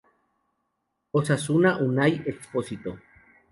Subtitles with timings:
[1.19, 2.91] Osasuna Unai Expósito.